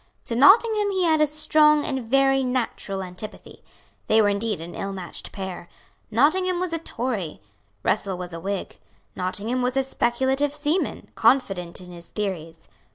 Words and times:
To 0.25 0.35
Nottingham 0.35 0.89
he 0.89 1.03
had 1.03 1.21
a 1.21 1.27
strong 1.27 1.85
and 1.85 1.99
a 1.99 2.01
very 2.01 2.43
natural 2.43 3.03
antipathy. 3.03 3.63
They 4.07 4.19
were 4.19 4.29
indeed 4.29 4.59
an 4.59 4.73
ill 4.73 4.91
matched 4.93 5.31
pair. 5.31 5.69
Nottingham 6.09 6.59
was 6.59 6.73
a 6.73 6.79
Tory; 6.79 7.39
Russell 7.83 8.17
was 8.17 8.33
a 8.33 8.39
Whig. 8.39 8.79
Nottingham 9.15 9.61
was 9.61 9.77
a 9.77 9.83
speculative 9.83 10.55
seaman, 10.55 11.11
confident 11.13 11.79
in 11.81 11.91
his 11.91 12.07
theories. 12.07 12.67